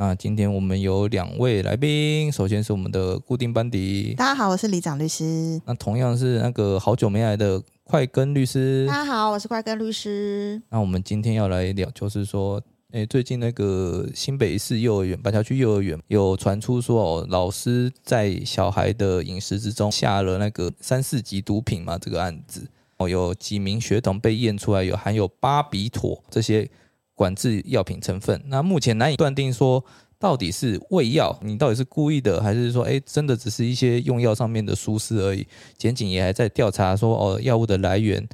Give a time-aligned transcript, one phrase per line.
[0.00, 5.60] 那今天我们有两位来宾，首先是我们的固定班底，大家好，我是李长律师。
[5.66, 10.62] 那同样是那个好久没来的快根律师，大家好，我是快根律师。
[10.70, 22.64] 那我们今天要来聊，就是说，诶，最近那个新北市幼儿园板桥区幼儿园有传出说，哦，老师在小孩的饮食之中下了那个三四级毒品嘛，这个案子，
[22.98, 26.70] 哦，有几名学童被验出来有含有巴比妥这些。
[27.18, 29.84] 管制药品成分，那目前难以断定说
[30.20, 35.44] 到底是喂药，你到底是故意的，还是说，哎，真的只是一些用药上面的疏失而已。
[35.76, 38.24] 检警也还在调查说，哦，药物的来源。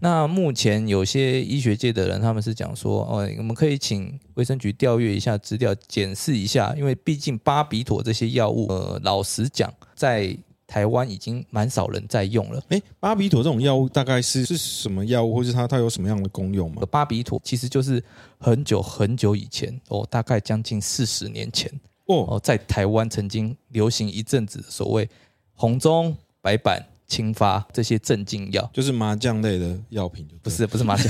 [0.00, 10.36] 那目前有些医学界的人，他们是讲说，哦，我们可以请卫生局调阅一下资料，检视一下，因为毕竟巴比妥这些药物，呃，老实讲，在
[10.74, 12.60] 台湾已经蛮少人在用了。
[12.70, 16.82] 哎，巴比妥这种药物大概是是什么药物，或是它它有什么样的功用吗？
[16.90, 18.02] 巴比妥其实就是
[18.38, 21.70] 很久很久以前哦，大概将近四十年前
[22.06, 25.08] 哦，在台湾曾经流行一阵子所谓
[25.52, 31.08] 红中、白板、青发这些镇静药，就是麻将类的药品，不是不是麻将，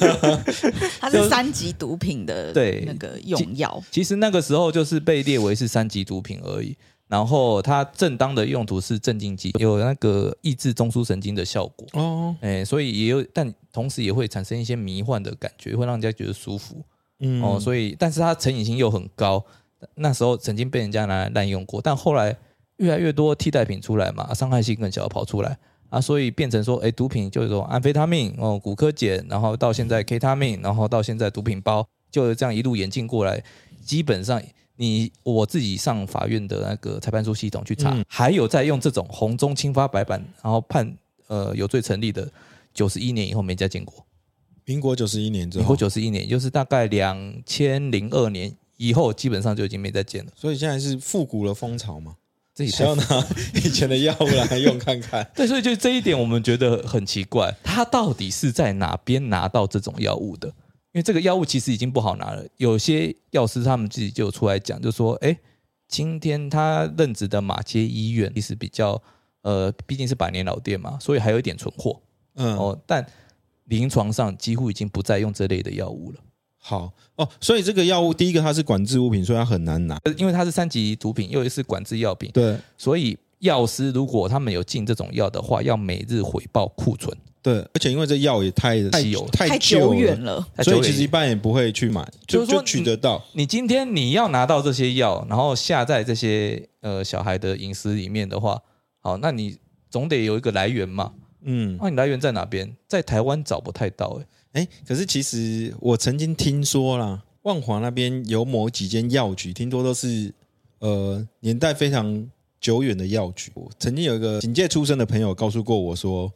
[0.98, 3.84] 它是三级毒品的对那个用药。
[3.90, 6.74] 其实那个时候就是被列为是三级毒品而已。
[7.08, 11.86] 然后它正当的用途是镇静剂，有那个抑制中枢神经的效果。
[11.92, 16.82] 哦，哎，所以也有，但同时也会产生一些迷幻的感觉，会让人家觉得舒服，
[17.20, 19.44] 嗯，哦，所以但是它成瘾性又很高，
[19.94, 22.36] 那时候曾经被人家拿来滥用过，但后来
[22.78, 25.56] 越来越多替代品出来嘛，伤害性更小，跑出来
[25.90, 33.44] 啊，所以变成说，哎，毒品就是说安非他命哦，骨科碱，然后到现在 K 他命，然后到现在毒品包，就是这样一路演进过来，
[33.80, 34.42] 基本上。
[34.76, 42.30] 你我自己上法院的那个裁判书系统去查，还有在用这种红中青发白板，然后判呃有罪成立的，
[42.74, 44.06] 九十一年以后没再见过。
[44.64, 50.32] 民国九十一年之后，民国九十一年就是大概两千零二年以后，基本上就已经没再见了。
[50.36, 52.16] 所以现在是复古的风潮嘛？
[52.52, 55.26] 自己要拿以前的药物来用看看。
[55.36, 60.52] 对，所以就这一点我们觉得很奇怪，他到底是在哪边拿到这种药物的？
[60.96, 65.38] 因为这个药物其实已经不好拿了，有些药师他们自己就出来讲，就说：“哎，
[65.86, 69.02] 今天他任职的马街医院其实比较，
[69.42, 72.00] 呃，毕竟是百年老店嘛，所以还有一点存货。
[72.36, 73.06] 嗯，哦，但
[73.64, 76.20] 临床上几乎已经不再用这类的药物了。
[76.56, 82.30] 好哦，所以这个药物第一个它是管制物品，所以它很难拿，因为它是三级毒品，又是管制药品。
[82.32, 87.14] 对，所以药师如果他们有进这种药的话，要每日回报库存。
[87.46, 93.24] 对，而且因为这药也太太有太久远了，所以其实一般也不会去买，就就取得到。
[93.34, 98.60] 你今天你要拿到这些药，然后下在这些呃小孩的饮食里面的话，
[99.00, 99.56] 好，那你
[99.88, 101.12] 总得有一个来源嘛。
[101.44, 102.76] 嗯，那你来源在哪边？
[102.88, 110.34] 在台湾找不太到哎哎，可是其实我曾经听说啦，万华那边有某几间药局，听说都是
[110.80, 112.28] 呃年代非常
[112.60, 113.52] 久远的药局。
[113.78, 116.32] 曾经有一个警界出身的朋友告诉过我说。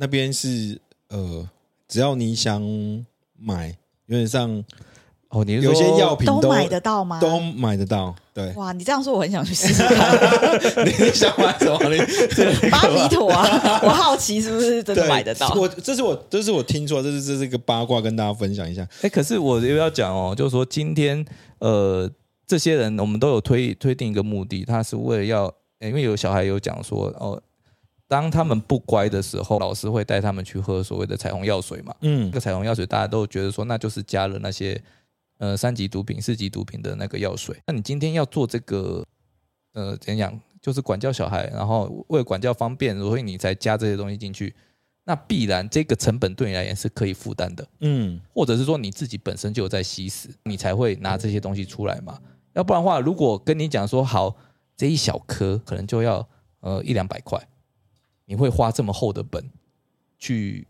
[0.00, 0.80] 那边是
[1.10, 1.46] 呃，
[1.86, 2.62] 只要你想
[3.38, 3.68] 买，
[4.06, 4.64] 有点像
[5.28, 7.20] 哦，你有些药品都买得到吗？
[7.20, 8.50] 都买得到，对。
[8.54, 10.16] 哇，你这样说我很想去试试看。
[10.86, 11.78] 你想买什么？
[12.72, 13.80] 巴比妥啊！
[13.84, 15.52] 我好奇是不是真的买得到？
[15.52, 18.88] 我这是我这是我听说，这是这是一个八卦，跟大家分享一下。
[19.02, 21.22] 哎，可是我又要讲哦，就是说今天
[21.58, 22.10] 呃，
[22.46, 27.38] 这些人我们都有推推定一个目的，他是为了要，因为有小孩有讲说哦。
[28.10, 31.94] 当他们不乖的时候，老师会带他们去喝所谓的彩虹药水嘛？
[32.00, 34.82] 嗯，这个彩虹药水大家都觉得说，那就是加了那些
[35.38, 37.56] 呃三级毒品、四级毒品的那个药水。
[37.64, 39.06] 那你今天要做这个
[39.74, 40.36] 呃怎样？
[40.60, 44.52] 就是管教小孩，然后为了管教方便，所以你才加这些东西进去。
[45.04, 47.64] 那必然这个成本对你而言是可以负担的。
[47.78, 52.18] 嗯，或者是说你自己本身就有在吸食，你才会拿这些东西出来嘛？
[52.54, 54.36] 要不然的话，如果跟你讲说好
[54.76, 56.28] 这一小颗可能就要
[56.58, 57.40] 呃一两百块。
[58.30, 59.44] 你会花这么厚的本
[60.16, 60.64] 去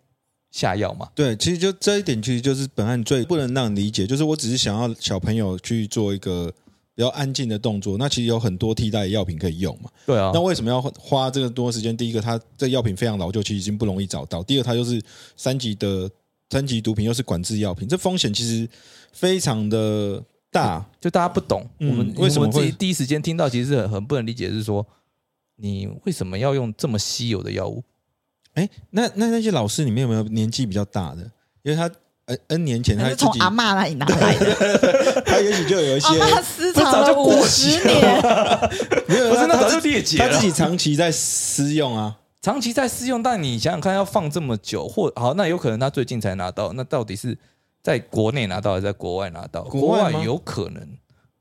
[0.50, 1.10] 下药吗？
[1.14, 6.50] 对，其实就这一点，其实就是本案最不能让理解，就是我只是想要小朋友去做一个
[6.94, 9.90] 比较安静的动作，那其实有很多替代药品可以用嘛。
[10.06, 11.94] 对啊，那为什么要花这个多时间？
[11.94, 14.98] 第一个，它这药品非常老旧，其实已经不容易找到；第二，它又是
[15.36, 16.10] 三级的
[16.48, 18.66] 三级毒品，又是管制药品，这风险其实
[19.12, 20.82] 非常的大。
[20.98, 24.86] 就大家不懂，我们为什么会第一时间听到，其实很很不能理解，是说。
[25.60, 27.82] 你为什么要用这么稀有的药物？
[28.54, 31.22] 哎，那那那些老师里面有没有年纪比较大的？
[31.62, 31.88] 因为他
[32.26, 38.00] N N 年前他是从阿嬷那里拿来的，他也许就有一些他私藏就过五期十年，
[39.06, 40.28] 没有，不是，那早他他自就裂解了。
[40.28, 42.16] 他自己长期在私用啊。
[42.42, 47.36] 长期在私用，但你想想看，要放这么久，或好，那有可能他最近才拿到，那到底是
[47.82, 49.62] 在国内拿到还是在国外拿到？
[49.64, 50.88] 国国外有可能，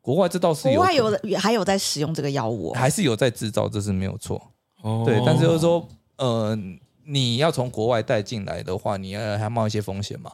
[0.10, 4.42] 国外这倒是国外有的还有在使用这个药物哦，还是有在制造，这是没有错。
[4.82, 6.58] 哦对，但是就是说，呃，
[7.06, 10.32] 你要从国外带进来的话，你要还冒一些风险嘛。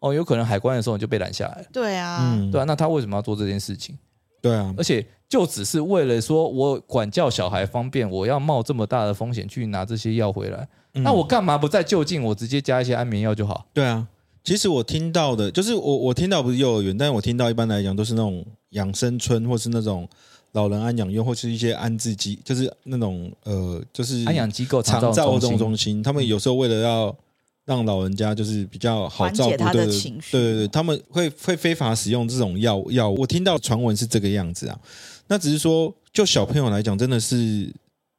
[0.00, 3.96] 哦，有可能海关的时候你就被拦下来了，对啊，嗯，对啊，那他为什么要做这件事情？
[4.42, 13.64] 对啊，而且就只是为了说我管教小孩方便，我要冒这么大的风险去拿这些药回来，嗯那我干嘛不在就近我直接加一些安眠药就好？
[13.72, 14.06] 对啊。
[14.44, 20.06] 其实我听到的，就是我我听到不是幼儿园，但是我听到一般来讲都是那种养生村，或是那种
[20.52, 27.16] 老人安养院，或是一些安置机，就是那种呃，就是安养机构、长照照这种中心他们有时候为了要
[27.64, 33.18] 让老人家就是比较好照顾，他的对对情绪对对对，他们会会非法使用这种药药物。
[33.20, 34.78] 我听到传闻是这个样子啊，
[35.26, 37.72] 那只是说就小朋友来讲，真的是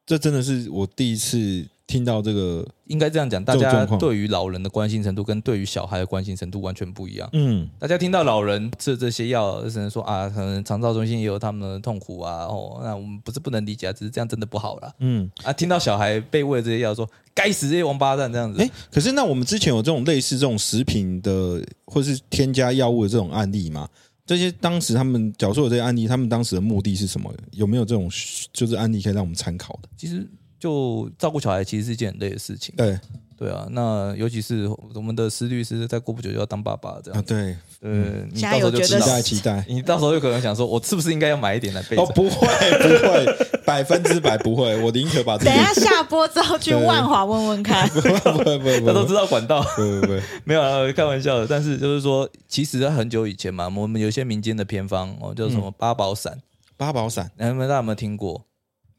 [0.04, 7.28] 这真的是我第一次听到这个，应该这样讲，大家对于老人的关心程度跟对于小孩的关心程度完全不一样。
[7.32, 12.44] 嗯，大家听到老人吃这些药，只能说啊，可能长照中心也有他们的痛苦啊。
[12.46, 14.92] 哦，那我们不是不能理解啊，只是这样真的不好了。
[14.98, 15.52] 嗯，啊。
[15.52, 18.60] 听到小孩被喂这些药，说该死这些王八蛋这样子。
[18.60, 23.88] 哎，可是那我们之前有这种类似这种食品的或是添加药物的这种案例吗？
[24.26, 27.32] 这些当时他们假如说有这些案例，他们当时的目的是什么？
[27.52, 28.10] 有没有这种
[28.52, 29.88] 就是案例可以让我们参考的？
[29.96, 32.74] 其实就照顾小孩，其实是一件很累的事情。
[32.76, 32.98] 对
[33.38, 37.22] 对啊，那尤其是我们的施律师，再过不久就要当爸爸这啊，样。
[37.24, 39.64] 对，呃，你现到时候就知期待期待。
[39.68, 41.96] 你到时候有可能想说，我是不是应该要买一点来备？
[41.98, 43.36] 哦，不会不会，
[43.66, 49.62] 百分之百不会，我宁可把等下下播之后去万华问问看， 不会不会不会不他都知道管道。
[49.76, 51.46] 不不不会， 没有啊，开玩笑的。
[51.46, 56.40] 但是就是说，其实很久以前嘛，我们有一些民间的偏方哦，叫什么八宝散，
[56.78, 58.46] 八宝散你们大家有没有听过？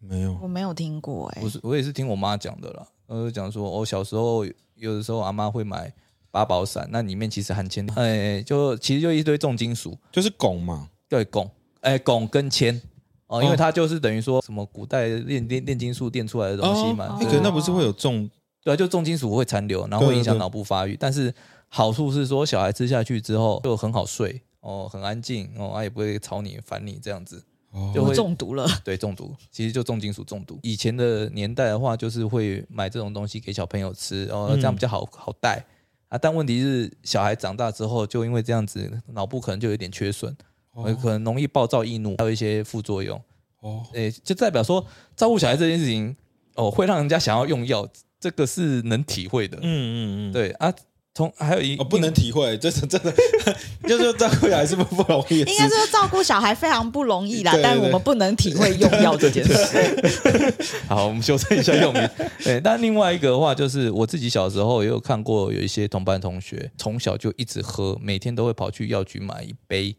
[0.08, 2.88] 没有我没有听过哎我，是我也是听我妈讲的啦。
[3.08, 4.46] 呃，讲说我小时候
[4.76, 5.92] 有的时候阿妈会买
[6.32, 11.50] 八宝散，那里面其实含铅，哎，就其实就一堆重金属，就是汞嘛，对汞，
[11.82, 12.82] 哎，汞跟铅。
[13.28, 18.30] 哦，因为哦它就是等于说什么古代炼炼炼金术炼出来的东西嘛，哦对哎可是那不是会有重
[18.64, 20.96] 对啊，就重金属会残留，然后会影响脑部发育。
[20.98, 21.34] 但是
[21.68, 27.44] 好处是说，小孩吃下去之后就很好睡哦，很安静哦，他也不会吵你、烦你这样子。
[27.72, 30.58] 哦就会中毒了， 对，中毒其实就重金属中毒。
[30.64, 35.64] 以前的年代的话，就是会买这种东西给小朋友吃，然哦，这样比较好好带
[36.10, 36.18] 啊。
[36.18, 40.36] 但问题是，小孩长大之后，就因为这样子，脑部可能就有点缺损，
[40.74, 43.22] 呃可能容易暴躁易怒，还有一些副作用。
[43.60, 44.86] 哦诶，就代表说
[45.16, 46.16] 照顾小孩这件事情，
[46.56, 47.88] 哦，会让人家想要用药，
[48.20, 49.58] 这个是能体会的。
[49.58, 50.74] 嗯嗯嗯，对啊，
[51.18, 53.12] 从还有一哦不能体会，这是真的，
[53.90, 60.06] 就是说照顾还是不不容易应该说照顾小孩非常不容易啦对对，对但我们不能体会用药这件事。
[60.88, 62.10] 好，我们修正一下用语。
[62.46, 69.96] 对，但另外一个的话，就是我自己小时候也有看过，有一些同班同学从小就一直喝，每天都会跑去药局买一杯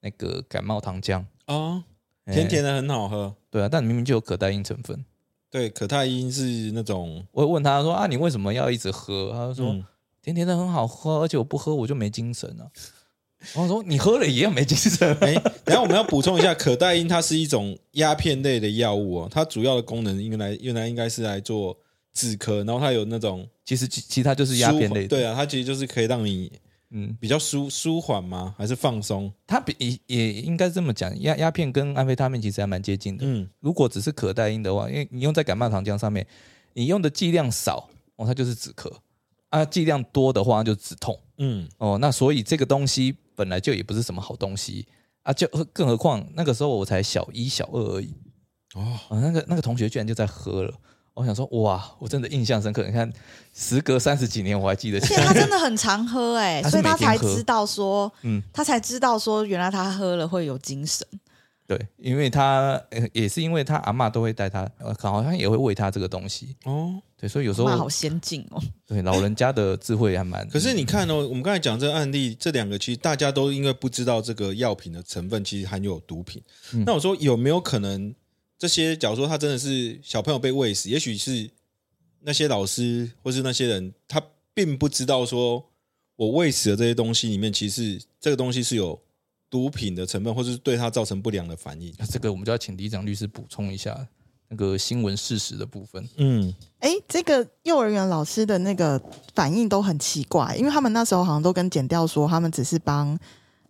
[0.00, 1.82] 那个感冒糖浆，哦，
[2.24, 3.34] 哎甜甜的很好喝。
[3.50, 5.04] 对啊，但明明就有可待因成分。
[5.50, 9.32] 对，可待因是那种，我会问他说啊，你为什么要一直喝？
[9.34, 9.84] 他就说、嗯
[10.22, 12.64] 甜甜的很好喝，而且我不喝我就没精神啊。
[13.54, 15.12] 然 后我说你喝了也要没精神。
[15.20, 21.76] 哎，等一下我们要补充一下，可待因它是一种鸦片类的药物哦，它主要的功能应该来原来应该是来做
[22.12, 26.52] 止咳，然后它有那种其实其其他就是鸦片类的，对啊，它其实就是可以让你
[26.90, 28.54] 嗯，比较舒舒缓吗？
[28.56, 29.32] 还是放松？
[29.46, 33.24] 它比也也应该这么讲，鸦鸦片跟安非他命其实还蛮接近的。
[33.26, 36.24] 嗯，如果只是可待因的话，因为你用在感冒糖浆上面，
[36.74, 38.92] 你用的剂量少哦，它就是止咳
[39.52, 41.98] 啊；剂量多的话就止痛嗯，哦。
[42.00, 44.86] 那所以这个东西本来就也不是什么好东西
[45.22, 48.14] 啊，就更何况那个时候我才小一、小二而已
[48.74, 50.72] 哦，啊，那个那个同学居然就在喝了。
[51.14, 52.82] 我想说，哇，我真的印象深刻。
[52.86, 53.12] 你看，
[53.52, 55.34] 时隔三十几年，我还记得而起且他。
[55.34, 61.06] 真的很常喝哎、所以他才知道说，嗯他才知道说，原来他喝了会有精神。
[61.66, 66.56] 对，因为他呃也是因为他阿嬷都会带他，呃，好像也会喂他这个东西。
[66.64, 67.02] 哦。
[67.22, 70.48] 对，所以有时候妈好先进哦， 对老人家的智慧还蛮。
[70.48, 76.42] 可是你看哦，我们刚才讲这个案例，这两个其实大家都因为不知道这个药品的成分其实含有毒品。
[76.74, 78.12] 嗯那我说有没有可能
[78.58, 81.48] 这些，假如说他真的是小朋友被喂死，也许是
[82.22, 84.20] 那些老师或是那些人，他
[84.52, 85.64] 并不知道说
[86.16, 89.00] 我喂死的这些东西里面，其实这个东西是有
[89.48, 91.94] 毒品的成分，或是对他造成不良的反应。
[92.10, 94.08] 这个我们就要请李长律师补充一下。
[94.52, 96.06] 那个新闻事实的部分。
[96.18, 99.00] 嗯，哎，这个幼儿园老师的那个
[99.34, 103.18] 反应都很奇怪，因为他们那时候好像都跟检调说，他们只是帮，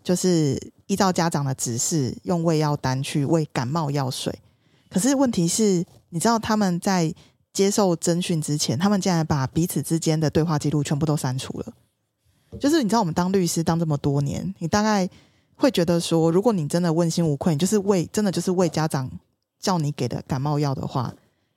[0.02, 4.36] 就是依照家长的指示，用喂药单去喂感冒药水。
[4.90, 7.14] 可是问题是，你知道他们在
[7.52, 11.72] 接受侦讯之前，他们竟然把彼此之间的对话记录全部都删除了。
[12.58, 15.08] 就是你知道，我们当律师当这么多年，你大概
[15.54, 19.08] 会觉得说，如果你真的问心无愧，你就是为真的就是为家长
[19.62, 21.14] 叫你给的感冒药的话，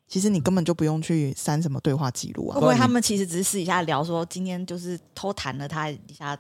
[0.08, 2.62] 其实你根本就不用去删什么对话记录啊会。
[2.62, 6.38] 不会他们其实只是私底下聊说，今天就是偷谈了他一下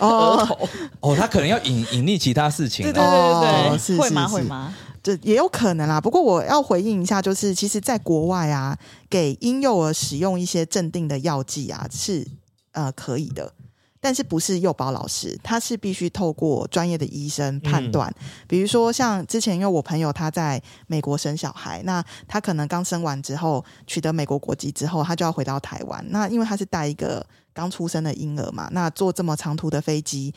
[0.00, 0.68] 额哦，头？
[1.00, 3.10] 哦，他可能要隐隐匿其他事情对对啊。
[3.10, 4.26] 对对对，哦是会吗？
[4.26, 4.74] 是是会吗？
[5.02, 5.98] 这也有可能啦。
[5.98, 8.76] 不过我要回应一下，就是其实，在国外啊，
[9.08, 12.26] 给婴幼儿使用一些镇定的药剂啊，是
[12.72, 13.54] 呃可以的。
[14.00, 18.12] 但是不是幼保老师，他是必须透过专业的医生判断。
[18.48, 26.04] 比如说，像之前因为我朋友他在美国生小孩，那他可能刚生完之后取得美国国籍之后，他就要回到台湾。
[26.08, 30.34] 那因为他是带一个刚出生的婴儿嘛，那坐这么长途的飞机，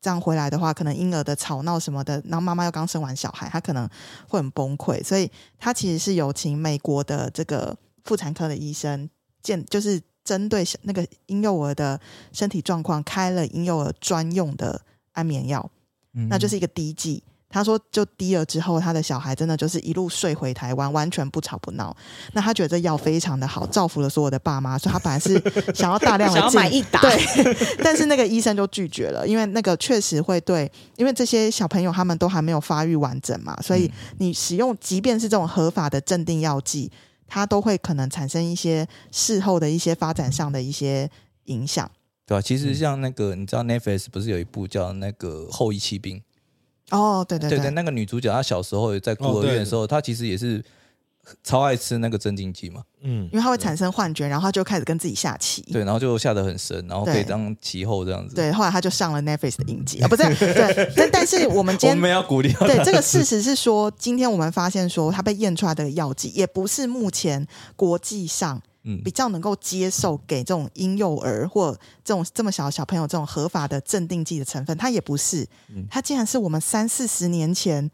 [0.00, 3.88] 这样回来的话，可能婴儿的吵闹什么的，然后妈妈又刚生完小孩，他可能
[4.28, 9.10] 会很崩溃，所以他其实是有请美国的这个妇产科的医生
[9.42, 11.98] 见，就是针对小那个婴幼儿的
[12.32, 15.68] 身体状况开了婴幼儿专用的安眠药，
[16.14, 17.20] 嗯那就是一个滴剂。
[17.52, 21.92] 他说，就滴了之后，他的小孩真的就是一路睡回台湾，完全不吵不闹。
[22.32, 25.34] 那他觉得这药非常的好，造福了所有的爸妈，所以他本来是
[25.74, 36.88] 想要大量的 想要买一打，对，但是那个医生就拒绝了，因为那个确实会对，因为这些小朋友他们都还没有发育完整嘛，所以你使用即便是这种合法的镇定药剂，
[37.30, 41.08] 它都会可能产生一些事后的一些发展上的一些
[41.44, 41.90] 影响。
[42.26, 46.16] 对吧、其实像那个，你知道 Netflix 不是有一部叫那个《后裔骑兵》？
[46.90, 50.62] 哦，对对对对，那个女主角她小时候在孤儿院的时候，她其实也是
[51.42, 52.82] 超爱吃那个镇静剂嘛。
[53.02, 55.62] 嗯因为它会产生幻觉，然后他就开始跟自己下棋。
[55.72, 62.66] 对，然后就下得很深，然后可以对当其后这样子。，对，后来他就上了 Netflix 的影集啊，不是 对，但但是我们今天 我天们要鼓励她。
[62.66, 71.72] 对，这个事实是说，今天我们发现说，它被验出来的药剂也不是目前国际上嗯比较能够接受给这种婴幼儿或
[72.04, 77.90] 这种这么小的小朋友这种合法的镇定剂的成分，它也不是，嗯它竟然是我们三四十年前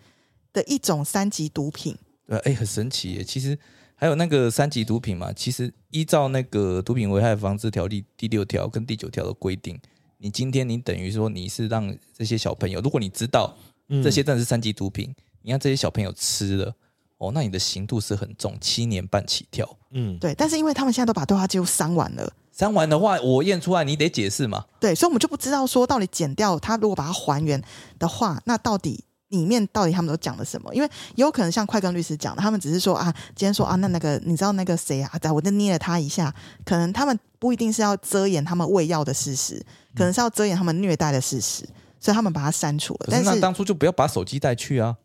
[0.53, 1.97] 的一种三级毒品。
[2.27, 3.25] 对，哎，很神奇耶。
[3.25, 3.59] 其实
[3.95, 9.79] 还有那个三级毒品嘛，其实依照那个毒品危害防治条例第六条跟第九条的规定，
[10.19, 13.55] 你今天你等于说你是让这些小朋友，如果你知道
[13.89, 16.75] 嗯这些真的是三级毒品，你让这些小朋友吃了，
[17.19, 19.77] 哦，那你的刑度是很重，七年半起跳。
[19.93, 22.33] 嗯，对，但是因为他们现在都把对话记录删完了。
[22.53, 24.65] 删完的话，我验出来，你得解释嘛。
[24.81, 27.63] 对，所以我们就不知道说到底减掉它，如果把它还原
[27.99, 30.75] 的话，那到底里面到底他们都讲了什么？
[30.75, 36.33] 因为也有可能像快跟律师讲的，他们只是说啊，今天说啊，那那个你知道那个谁啊，在我就捏了他一下，
[36.65, 39.65] 可能他们不一定是要遮掩他们喂药的事实，
[39.97, 41.69] 可能是要遮掩他们虐待的事实，
[41.99, 43.07] 所以他们把它删除了。
[43.11, 44.97] 但是那但是当初就不要把手机带去啊，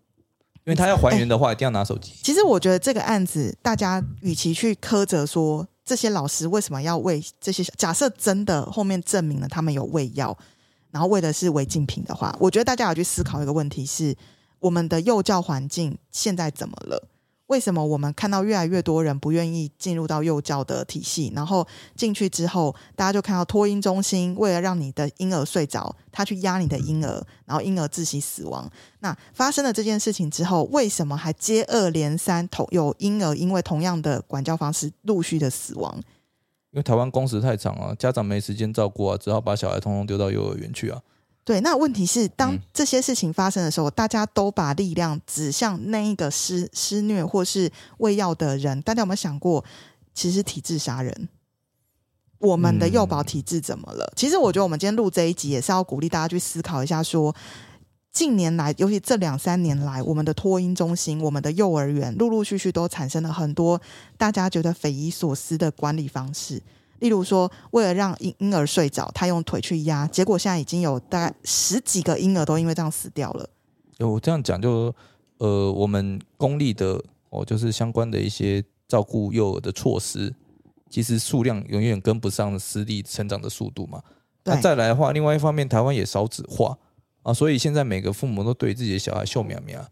[0.66, 2.14] 因为他要还原的话，一定要拿手机。
[2.22, 10.38] 其实我觉得这个案子，大家与其去苛责说这些老师为什么要喂这些，假设真的后面证明了他们有喂药，
[10.92, 14.16] 然后为的是违禁品的话，我觉得大家要去思考一个问题是：
[14.60, 17.08] 我们的幼教环境现在怎么了？
[17.48, 21.34] 为什么我们看到越来越多人不愿意进入到幼教的体系？
[21.36, 21.68] 然后
[21.98, 28.72] 进去之后，大家就看到托婴中心为了让你的婴儿睡着，他去压你的婴儿，然后婴儿窒息死亡。
[29.00, 36.02] 那发生了这件事情之后，为什么还接二连三同有婴儿因为同样的管教方式陆续的死亡？
[36.72, 41.02] 因为台湾工时太长啊，家长没时间照顾啊，只好把小孩通通丢到幼儿园去啊。
[41.44, 48.82] 对，那问题是，当嗯这些事情发生的时候，大家都把力量指向那一个施施虐或是喂药的人。
[48.84, 49.66] 大家有没有想过，
[50.14, 51.30] 其实体制杀人？
[52.38, 54.14] 我们的幼保体制怎么了？
[54.16, 57.36] 其实我觉得我们今天录这一集也是要鼓励大家去思考一下说
[58.12, 63.82] 近年来，尤其这两三年来，我们的托婴中心、我们的幼儿园，陆陆续续都产生了很多
[64.18, 66.62] 大家觉得匪夷所思的管理方式。
[67.00, 73.50] 例如说，为了让婴婴儿睡着，他用腿去压，结果现在已经有大概十几个婴儿都因为这样死掉了。
[74.00, 74.94] 我这样讲就，
[75.38, 80.32] 呃，我们公立的哦，就是相关的一些照顾幼儿的措施，
[80.90, 84.04] 其实数量永远跟不上私立成长的速度嘛。
[84.44, 86.78] 那，再来的话，另外一方面，台湾也少子化
[87.24, 89.86] 啊，所以现在每个父母都对自己的小孩秀苗苗，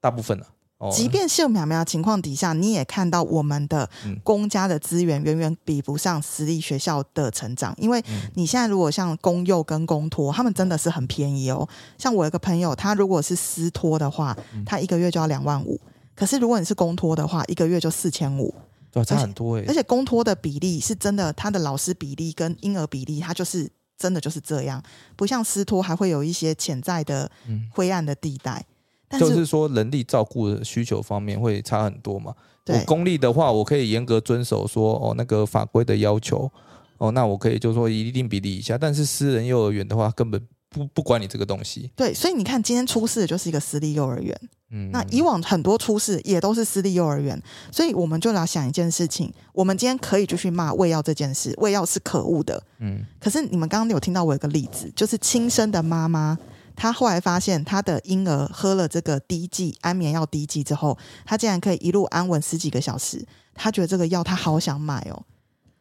[0.00, 0.46] 大部分啊，
[0.78, 11.68] 哦，即便秀苗苗情况底下，你也看到我们的嗯公家的资源远远比不上私立学校的成长，因为嗯你现在如果像公幼跟公托，他们真的是很便宜哦。
[11.96, 15.80] 像我有个朋友，他如果是私托的话，嗯他一个月就要两万五。
[16.14, 18.52] 可是如果你是公托的话，一个月就四千五，
[18.90, 24.82] 对啊，差很多哎、而且公托的比例是真的，他的老师比例跟婴儿比例，他就是真的就是这样，
[25.16, 28.64] 不像私托还会有一些潜在的嗯灰暗的地带。
[29.08, 32.34] 但就是是说人力照顾的需求方面会差很多嘛。
[32.66, 36.50] 我对公立的话，我可以严格遵守说哦那个法规的要求，
[36.98, 41.90] 哦那我可以就说一定比例以下，但是私人幼儿园的话根本不不管你这个东西。
[41.96, 44.38] 对，所以你看今天出事的就是一个私立幼儿园。
[44.70, 47.40] 嗯，那以往很多出事也都是私立幼儿园，
[47.72, 52.62] 所以我们就来想一件事情：我们今天可以就去骂喂药这件事，喂药是可恶的。
[52.78, 53.04] 嗯。
[53.18, 56.36] 可是你们刚刚有听到我有个例子，就是亲生的妈妈，
[56.76, 65.22] 她后来发现她的婴儿喝了这个滴剂安眠药滴剂之后，她竟然可以一路安稳十几个小时，她觉得这个药她好想买哦，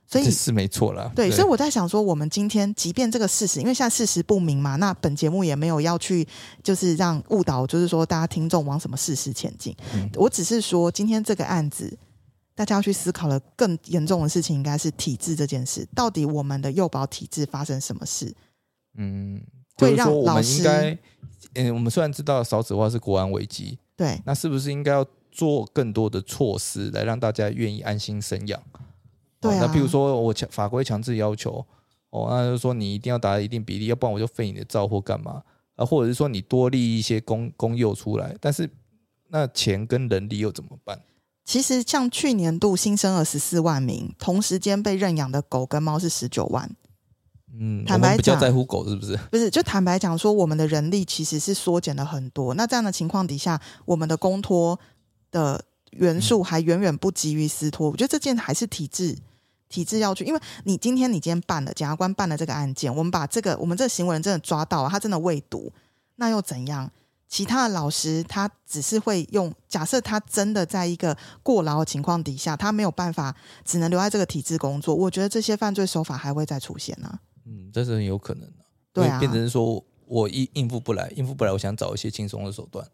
[0.09, 1.11] 所以这是没错了。
[1.13, 6.25] 对，所以我在想说，我们今天即便这个事实，因为现在事实不明嘛，那本节目也没有要去
[6.63, 9.75] 就是让误导，就是说大家听众往什么事实前进。
[9.93, 11.97] 嗯我只是说，今天这个案子，
[12.55, 15.85] 大家要去思考的更严重的事情，应该是体制这件事。
[15.93, 18.33] 到底我们的幼保体制发生什么事？
[18.97, 19.41] 嗯，
[19.75, 20.97] 会就是说我们让老师应该，
[21.55, 28.63] 嗯，我们虽然知道少子化是国安危机，对那是不是应该要做更多的措施来让大家愿意安心生养？
[29.39, 31.65] 对啊哦那譬如说我强法规强制要求，
[32.09, 35.43] 哦，那就是说你一定要达到一定比例，要不然我就废你的照或干嘛
[35.75, 35.85] 啊？
[35.85, 38.69] 或者是说你多立一些公公幼出来，但是
[39.29, 40.99] 那钱跟人力又怎么办？
[41.45, 46.69] 其实像去年度新生儿十四万名，同时间被认养的狗跟猫是十九万。
[47.59, 49.17] 嗯，坦白讲比较在乎狗是不是？
[49.31, 52.53] 不是，就坦白讲说，我们的人力其实是缩减了很多。
[52.53, 54.77] 那这样的情况底下，我们的公托
[55.31, 57.89] 的元素还远远不及于私托。
[57.89, 59.17] 我觉得这件还是体制
[59.69, 65.71] 体制要去，因为你今天你今天办了，检察官办了这个案件，我们把这个我们这个行为人真的抓到了，他真的未读，
[66.15, 66.91] 那又怎样？
[67.27, 74.95] 其他的老师他只是会用，假设他真的在一个过劳的情况底下，他没有办法，只能留在这个体制工作。
[74.95, 77.19] 我觉得这些犯罪手法还会再出现啊。
[77.45, 82.87] 嗯，这是很有可能的、对啊变成是说我应应付不来，应付不来，我想找一些轻松的手段。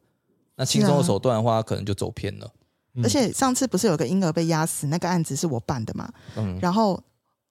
[0.55, 2.51] 那轻松的手段的话，可能就走偏了。
[2.95, 6.11] 嗯而且上次不是有个婴儿被压死，那个案子是我办的嘛？
[6.35, 7.01] 嗯，然后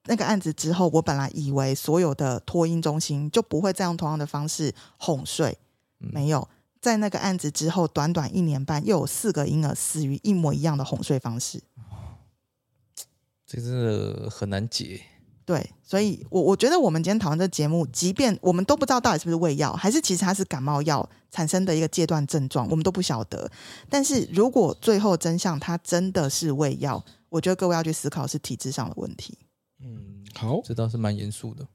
[0.07, 5.59] 那个案子之后，我本来以为所有的托婴中心就不会再用同样的方式哄睡，
[6.01, 6.49] 嗯没有。
[6.81, 11.63] 在那个案子之后，短短一年半，又有四个婴儿死于一模一样的哄睡方式。
[13.47, 15.03] 这真的很难解。
[15.45, 23.51] 对，所以我我觉得我们今天讨论这节目，即便我们都不知道到底是不是胃药，还是其实它是感冒药产生的一个阶段症状，我们都不晓得。
[23.89, 29.37] 但是如果最后真相它真的是胃药，我觉得各位要去思考是体制上的问题。
[29.85, 31.67] 嗯，好，这倒是蛮严肃的。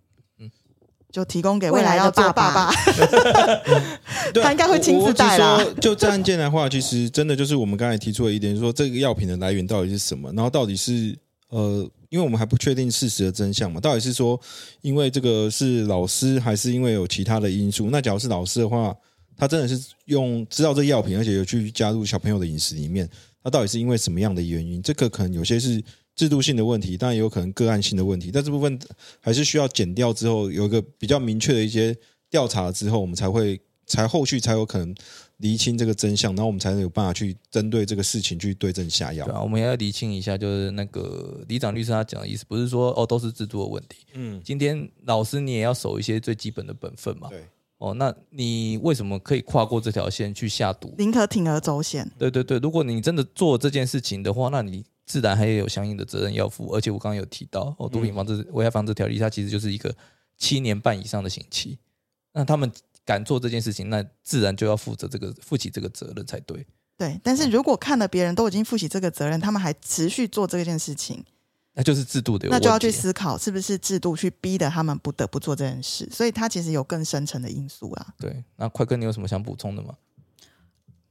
[1.10, 2.69] 就提供给未来要做爸爸
[4.43, 14.39] 他应该会亲自带啦就这案件的话，其实真的就是我们刚才提出的一点，就是说这个药品的来源到底是什么，然后到底是呃，因为我们还不确定事实的真相嘛，到底是说
[14.81, 17.89] 因为这个是老师，还是因为有其他的因素？
[17.89, 18.95] 那假如是老师的话，
[19.35, 23.09] 他真的是用知道这药品，而且有去加入小朋友的饮食里面，
[23.43, 24.81] 他到底是因为什么样的原因？
[24.81, 25.83] 这个可能有些是
[26.15, 28.79] 制度性的问题，当然也有可能个案性的问题，但这部分
[29.19, 31.95] 还是需要减掉之后，有一个比较明确的一些
[32.29, 34.95] 调查之后，我们才会才后续才有可能
[35.38, 39.34] 厘清这个真相，然后我们才能有办法去针对这个事情去对症下药对。
[39.34, 44.06] 啊，我们也要厘清一下，就是那个李长律师他讲的意思，不是说哦都是制度的问题。
[44.13, 47.30] 嗯，今天老师你也要守一些最基本的本分嘛。
[47.30, 47.43] 对，
[47.78, 50.93] 哦，那你为什么可以跨过这条线去下毒？
[50.97, 52.10] 宁可铤而走险。
[52.17, 56.69] 对对对，如果你真的做这件事情的话，那你自然还有相应的责任要负。
[56.73, 59.95] 而且我刚刚有提到，哦，毒品防治危害防治条例，它其实就是一个
[60.38, 61.78] 七年半以上的刑期。
[62.34, 62.71] 那他们
[63.07, 66.67] 敢做这件事情，那自然就要负责这个负起这个责任才对。
[66.97, 71.23] 对，但是如果看了别人都已经负起这个责任，他们还持续做这件事情，
[71.73, 72.65] 那就是制度的有问题。
[72.65, 76.09] 那就要去思考是不是制度去逼得他们不得不做这件事。
[76.11, 78.07] 所以它其实有更深层的因素啊。
[78.19, 79.93] 对，那快哥，你有什么想补充的吗？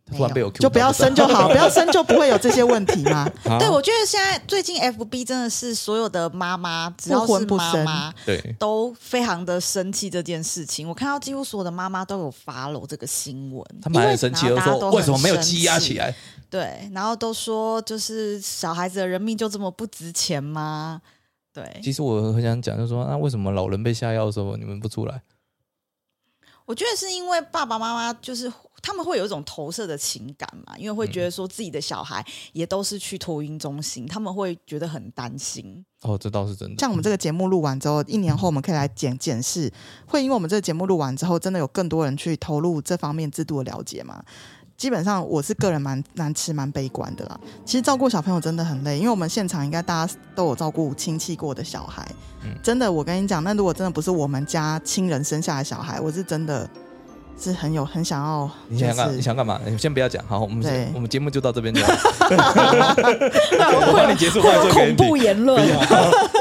[0.09, 3.29] 没突然被我 Q 就不要生就好，不要生就不会有这些问题嘛。
[3.59, 10.89] 对，我觉得现在最近 FB 真的是所有的妈妈，只要是不生妈妈，对，都非常的生气这件事情。
[10.89, 16.15] 我看到几乎所有的妈妈都有 follow 这个新闻，他们还很生气，说为什么没有积压起来？
[16.49, 21.01] 对，然后都说就是小孩子的人命就这么不值钱吗？
[21.53, 25.21] 对，其实我很想讲，就是说，那为什么老人被下药的时候你们不出来？
[26.67, 28.53] 我觉得是因为爸爸妈妈就是
[28.83, 35.85] 他们会有一种投射的情感嘛，因为会觉得说自己的小孩也都是去托婴中心，他们会觉得很担心。
[36.03, 36.77] 哦，这倒是真的。
[36.79, 39.73] 像我们这个节目录完之后，一年后我们可以来检检视，
[40.07, 44.23] 会因为我们这个节目录完之后，真的有更多人去投入这方面制度的了解吗？
[44.77, 47.41] 基本上我是个人蛮难吃、蛮悲观的啦。
[47.65, 52.07] 其实照顾小朋友真的很累，因为我们现场应该大家都有照顾亲戚过的小孩。
[52.45, 56.69] 嗯真的，我跟你讲，那如果真的不是我们家亲人生下来的小孩，我是真的
[57.39, 59.61] 是很有很想要，就你想干你想干嘛？
[59.67, 61.93] 你先不要讲，好，我们先我们节目就到这边就好。
[63.79, 65.63] 我帮你结束，恐怖言论。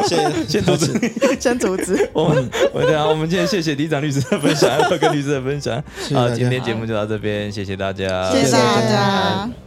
[0.08, 1.38] 谢谢先阻止。
[1.40, 2.10] 先阻止。
[2.14, 5.84] 我们，我对啊，我们今天谢谢李长律师的分享，还有跟律师的分享。
[6.14, 9.65] 好，今天节目就到这边，谢谢大家，谢谢大家。